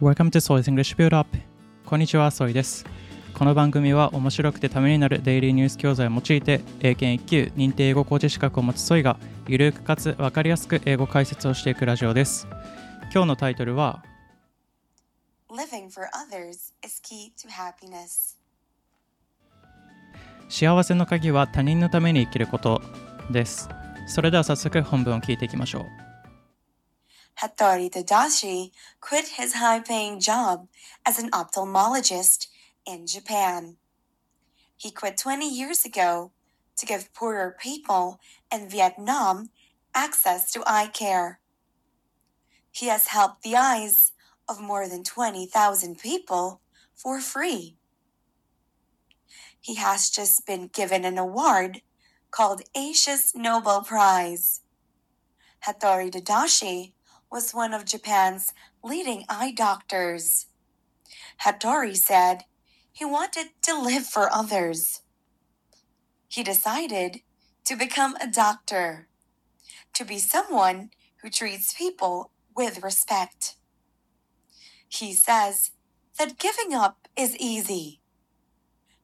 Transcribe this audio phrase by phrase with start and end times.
[0.00, 1.28] Welcome to Soy's English Build Up
[1.84, 2.86] こんにちは、ソイです。
[3.34, 12.48] この番組は面白くてためになるデイリーニュース教材を用いて英検1級認定英語講師資格を持つソイがゆるくかつわかりやすく英語解説をしていくラジオです。
[13.12, 14.02] 今日のタイトルは
[15.50, 18.38] Living for others is key to happiness.
[20.48, 22.80] 幸せの鍵は他人のために生きること
[23.30, 23.68] です。
[24.06, 26.09] それでは早速本文を聞いていきましょう。
[27.40, 30.68] Hattori Tadashi quit his high paying job
[31.06, 32.48] as an ophthalmologist
[32.86, 33.76] in Japan.
[34.76, 36.32] He quit 20 years ago
[36.76, 38.20] to give poorer people
[38.52, 39.48] in Vietnam
[39.94, 41.40] access to eye care.
[42.70, 44.12] He has helped the eyes
[44.46, 46.60] of more than 20,000 people
[46.94, 47.76] for free.
[49.58, 51.80] He has just been given an award
[52.30, 54.60] called Asia's Nobel Prize.
[55.66, 56.92] Hattori Tadashi
[57.30, 60.46] was one of Japan's leading eye doctors.
[61.44, 62.44] Hattori said
[62.92, 65.02] he wanted to live for others.
[66.28, 67.20] He decided
[67.64, 69.08] to become a doctor,
[69.94, 70.90] to be someone
[71.22, 73.56] who treats people with respect.
[74.88, 75.70] He says
[76.18, 78.00] that giving up is easy,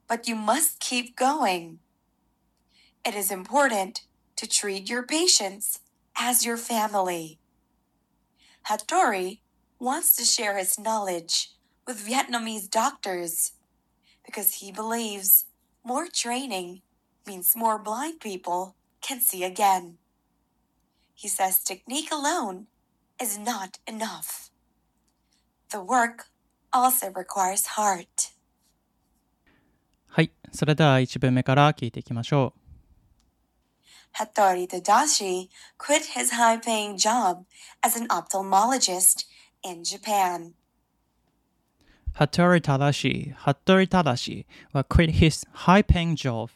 [0.08, 1.78] but you must keep going.
[3.04, 4.02] It is important
[4.36, 5.80] to treat your patients
[6.16, 7.38] as your family.
[8.69, 9.39] Hattori
[9.79, 11.51] wants to share his knowledge
[11.87, 13.53] with Vietnamese doctors
[14.25, 15.45] because he believes
[15.83, 16.81] more training
[17.25, 19.97] means more blind people can see again.
[21.13, 22.67] He says technique alone
[23.21, 24.49] is not enough.
[25.69, 26.27] The work
[26.73, 28.33] also requires heart.
[30.07, 32.64] はい、それでは1文目から聞いていきましょう。
[34.14, 37.44] Hattori Tadashi quit his high paying job
[37.82, 39.24] as an ophthalmologist
[39.62, 40.54] in Japan.
[42.18, 46.50] Hattori Tadashi Hattori Tadashi は quit his high paying job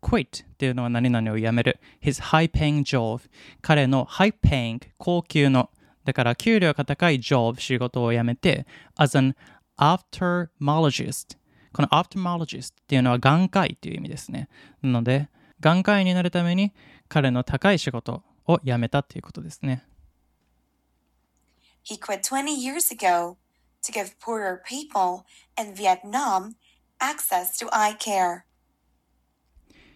[0.00, 3.20] quit っていうのは何々をやめる his high paying job
[3.60, 5.70] 彼の high paying 高級の
[6.04, 9.34] だから給料が高い job 仕事を辞めて as an
[9.78, 11.36] ophthalmologist
[11.72, 14.48] この ophthalmologist っていうのは眼科医っていう意味ですね
[14.82, 15.28] なので
[15.61, 16.73] 眼科医になるために
[17.09, 19.83] 彼の高い仕事を辞めたっていうことですね
[21.83, 23.37] He quit 20 years ago
[23.81, 25.25] to give poorer people
[25.57, 26.55] in Vietnam
[26.99, 28.45] access to eye care.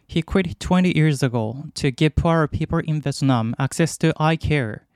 [0.07, 4.87] He quit 20 years ago to give poorer people in Vietnam access to eye care.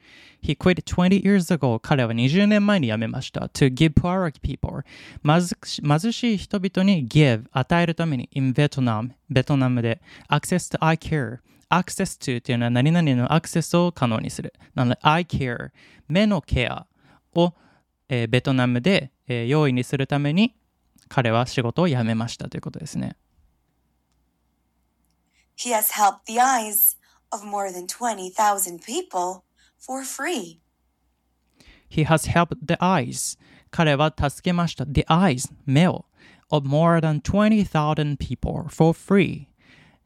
[0.43, 1.79] He quit 20 years ago.
[1.79, 3.47] 彼は20年前に辞めました。
[3.49, 4.83] to give poor people.
[5.25, 11.39] 貧し貧しい人々に give 与えるために in Vietnam ベトナムで access to eye care.
[11.71, 14.53] access to っていうのは何々のアクセスを可能にする。
[14.75, 15.71] なので eye care
[16.09, 16.87] 目のケア
[17.35, 17.55] を、
[18.09, 20.55] えーベトナムで、えー用意にするために
[21.09, 23.17] 彼は仕事を辞めましたということですね。
[25.57, 26.97] He has helped the eyes
[27.31, 29.43] of more than 20,000 people
[29.81, 30.61] for free.
[31.89, 33.39] He has helped the eyes.
[33.71, 34.85] 彼は助けました。
[34.85, 36.05] The eyes, 目を。
[36.51, 39.47] of more than 20,000 people for free.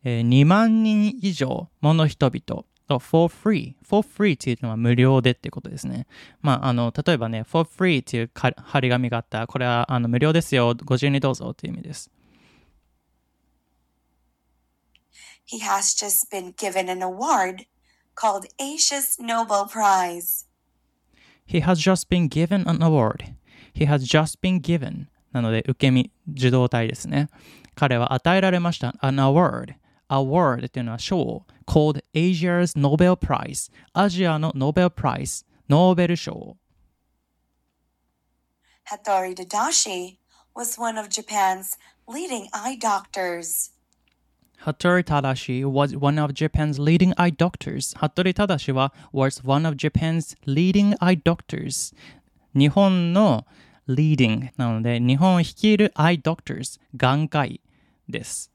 [0.05, 3.75] えー2万人以上もの人々を for free.
[3.83, 6.07] for free っていうのは無料でってことですね。
[6.43, 10.75] まあ、あの、例えばね、for free っていうか張り紙があったら、これはあの無料ですよ。
[10.85, 12.11] ご自由にどうぞっていう意味です。
[15.47, 17.67] He has just been given an award
[18.16, 20.46] called Asia's Nobel Prize.
[21.46, 23.34] He has just been given an award.
[23.74, 25.08] He has just been given.
[25.32, 27.30] なので、受け身、受動体ですね。
[27.76, 28.96] 彼は与えられました。
[29.02, 29.76] an award.
[30.10, 31.46] award っていうのは賞。
[31.66, 33.72] called Asia's Nobel Prize.
[33.94, 35.46] アジアのノーベルプライズ。
[35.70, 36.58] ノーベル賞。
[38.90, 40.18] Hattori Tadashi
[40.56, 41.78] was one of Japan's
[42.08, 43.72] leading eye doctors.
[44.64, 47.94] Hattori Tadashi was one of Japan's leading eye doctors.
[47.96, 51.96] Hattori Tadashi は was one of Japan's leading eye doctors.
[52.54, 53.46] 日本の
[53.88, 56.80] leading なので、日本を率いる eye doctors。
[56.96, 57.62] 眼科医
[58.08, 58.52] です。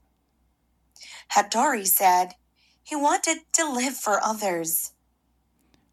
[1.33, 2.29] Hattori said
[2.85, 4.93] he wanted to live for others.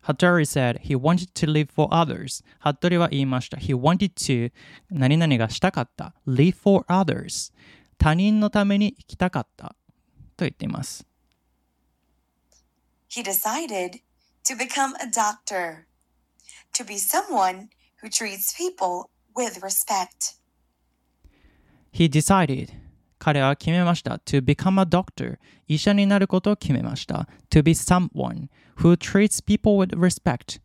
[0.05, 2.45] Hattori said he wanted to live for others.
[2.59, 3.57] ハットリは言いました。
[3.57, 4.53] He wanted to
[4.91, 6.15] 何々がしたかった。
[6.27, 7.53] live for others.
[7.99, 9.76] 他人のために生きたかった。
[10.38, 11.06] と言っています。
[13.10, 14.02] He decided
[14.46, 15.86] to become a doctor,
[16.74, 17.70] to be someone
[18.02, 20.38] who treats people with respect.
[21.92, 22.70] He decided
[23.20, 24.20] 彼は決めました。
[24.20, 27.28] to become a doctor 医者になることを決めました。
[27.50, 30.62] to be someone who treats people with respect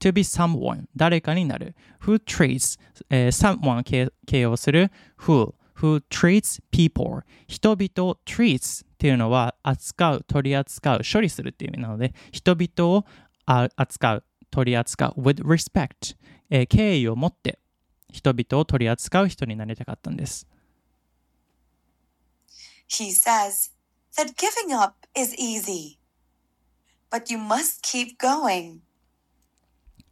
[0.00, 2.78] to be someone 誰かになる who treats、
[3.08, 13.04] えー、someone 形形容する who who treats people 人々を treats っていうのは扱う取り扱う処理するっていう意味なので人々を
[13.44, 16.16] 扱う取り扱う with respect、
[16.48, 17.58] えー、敬意を持って
[18.10, 20.46] 人々を取り扱う人になりたかったんです。
[22.88, 23.72] He says
[24.16, 25.98] that giving up is easy
[27.10, 28.78] but you must keep going.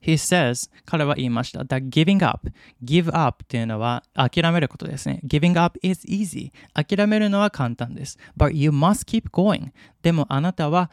[0.03, 2.51] He says 彼は言いました that giving up
[2.83, 9.71] give up っていうのは諦めることですね giving up is easy 諦めるのは簡単です but you must keep going
[10.03, 10.91] でもあなたは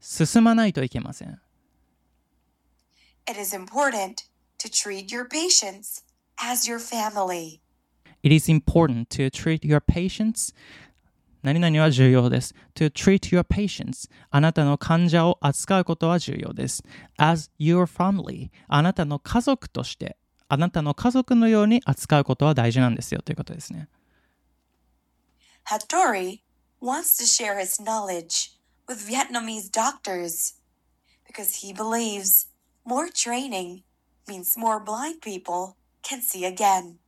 [0.00, 1.40] 進まないといけません
[3.28, 4.24] It is important
[4.58, 6.04] to treat your patients
[6.36, 7.60] as your family
[8.22, 10.54] It is important to treat your patients
[11.42, 12.54] 何々は重要です。
[12.76, 16.84] To treat your patients あなたの患者を扱うことは重要です。
[17.18, 20.16] As your family あなたの家族として
[20.48, 23.88] あなたの家族のように扱うことは大事なんですよということですね。
[25.64, 26.40] Hattori
[26.80, 28.52] wants to share his knowledge
[28.88, 30.54] with Vietnamese doctors
[31.26, 32.48] because he believes
[32.84, 33.82] more training
[34.28, 36.98] means more blind people can see again.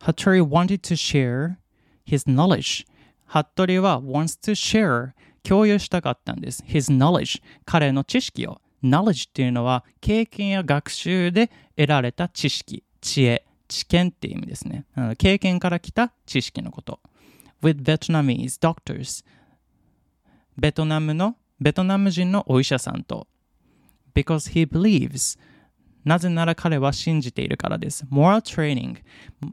[0.00, 1.58] Hattori wanted to share
[2.04, 2.86] his knowledge
[3.26, 5.12] 服部は wants to share
[5.42, 6.64] 共有したかったんです。
[6.66, 14.86] his knowledge 彼の知識を knowledge っていうのは経験や学習で得られた知識、知恵、知見っていう意味ですね。
[15.18, 17.00] 経験から来た知識のこと。
[17.62, 19.24] with Vietnamese doctors
[20.56, 23.26] ベトナムのベトナム人のお医者さんと
[24.14, 25.38] because he believes
[26.06, 28.06] なぜなら彼は信じているからです。
[28.12, 29.02] More training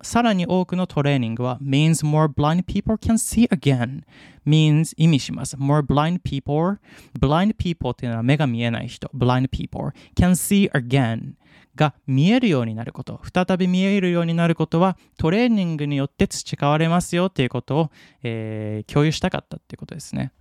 [0.04, 4.04] さらに多くのトレーニングは means more blind people can see again
[4.46, 5.58] means 意味します。
[5.58, 6.78] More blind people
[7.20, 11.34] blind people っていうのは目が見えない人 blind people can see again
[11.76, 17.92] が見えるようになること、再び見えるようになることはトレーニングによって培われますよということを、
[18.22, 20.32] えー、共有したかったっていうことですね。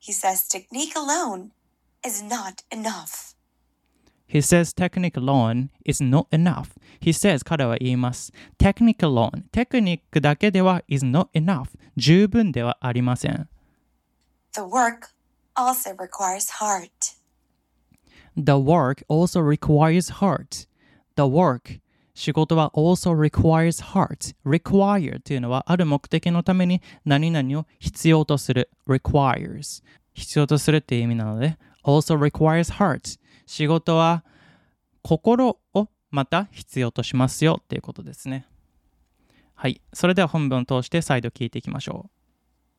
[0.00, 1.48] He says technique alone
[2.06, 3.37] is not enough.
[4.27, 6.69] He says technique alone is not enough.
[6.99, 8.33] He says 彼は言います。
[8.57, 13.47] technique alone テクニックだけでは is not enough 十分ではありません。
[14.53, 15.09] The work
[15.55, 16.89] also requires heart.
[18.35, 20.67] The work also requires heart.
[21.15, 21.79] The work
[22.15, 24.35] 仕事は also requires heart.
[24.45, 29.83] require というのはある目的のために何々を必要とする requires
[30.13, 34.24] 必要とするっていう意味なので also requires heart 仕事は
[35.02, 38.46] 心をまた必要としますよっていうことですね。
[39.54, 39.80] はい。
[39.94, 42.10] それでは本文を通して再度聞いていきましょ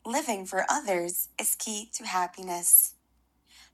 [0.06, 0.10] う。
[0.10, 2.96] Living for others is key to happiness.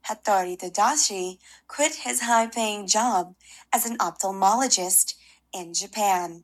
[0.08, 1.38] Hattori Tadashi
[1.68, 3.36] quit his high paying job
[3.74, 5.16] as an ophthalmologist
[5.54, 6.44] in Japan.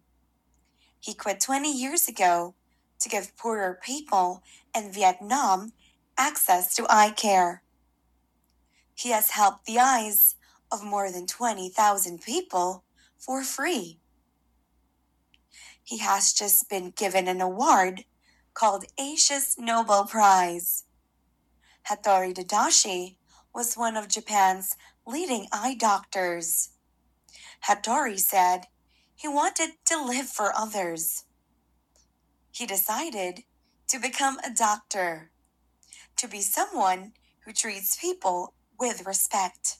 [0.99, 2.55] He quit 20 years ago
[2.99, 4.43] to give poorer people
[4.75, 5.71] in Vietnam
[6.17, 7.63] access to eye care.
[8.93, 10.35] He has helped the eyes
[10.71, 12.83] of more than 20,000 people
[13.17, 13.99] for free.
[15.83, 18.05] He has just been given an award
[18.53, 20.85] called Asia's Nobel Prize.
[21.89, 23.15] Hattori Tadashi
[23.53, 26.69] was one of Japan's leading eye doctors.
[27.67, 28.67] Hattori said
[29.15, 31.25] he wanted to live for others.
[32.51, 33.43] He decided
[33.87, 35.31] to become a doctor,
[36.15, 37.13] to be someone
[37.45, 39.77] who treats people with respect.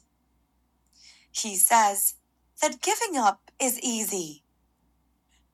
[1.31, 2.15] He says
[2.61, 4.43] that giving up is easy,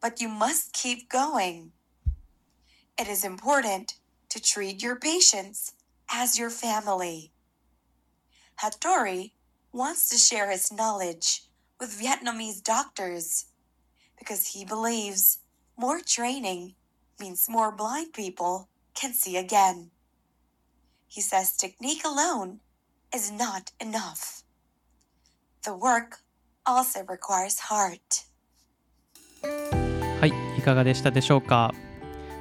[0.01, 1.72] but you must keep going.
[3.00, 3.96] It is important
[4.29, 5.74] to treat your patients
[6.12, 7.31] as your family.
[8.62, 9.34] Hattori
[9.72, 11.43] wants to share his knowledge
[11.79, 13.46] with Vietnamese doctors
[14.17, 15.39] because he believes
[15.77, 16.74] more training
[17.19, 19.91] means more blind people can see again.
[21.07, 22.62] He says technique alone
[23.13, 24.43] is not enough.
[25.67, 26.19] The work
[26.65, 28.00] also requires heart.
[30.21, 31.74] はい、いかがでしたでしょうか？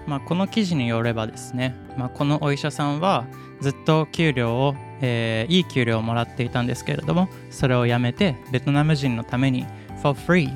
[0.06, 3.26] まあ、この記事によればですね、まあ、このお医者さんは
[3.60, 9.66] ずっと給料を、えー、いい給料をもらっていたんですけれども、それをやめてベトナム人のために
[10.04, 10.48] for free、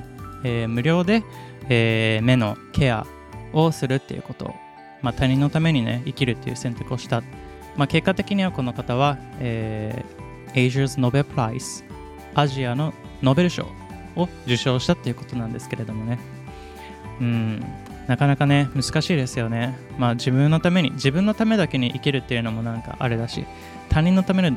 [0.45, 1.25] えー、無料で、
[1.69, 3.05] えー、目のケア
[3.53, 4.55] をするっていうことを、
[5.03, 7.25] まあ、他人のためにね、生きるっていう選択をした。
[7.77, 11.90] まあ、結果的にはこの方は、えー、Asia's Nobel Prize
[12.35, 13.67] アジアのノーベル賞
[14.17, 16.19] を受賞したっていうことなんですけれどもね。
[17.21, 17.65] うん、
[18.07, 19.77] なかなかね、難しいですよね。
[19.99, 23.45] まあ自分のために、自分のためだけに生きるっていうのもなんかあれだし、
[23.89, 24.53] 他人のため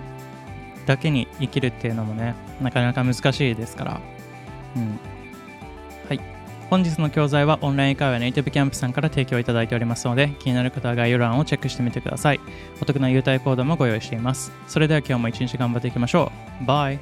[0.86, 4.02] だけに生きるっていうのもね、なかなか難しいですから。
[4.76, 5.00] うん。
[6.08, 6.20] はい。
[6.70, 12.40] 本日の教材はオンライン会話ネイティブキャンプさんから提供いただいておりますので、気になる方は概要欄をチェックしてみてください。
[12.82, 14.52] お得な優待コードもご用意しています。
[14.68, 16.66] それでは今日も一日頑張っていきましょう。
[16.66, 17.00] バイ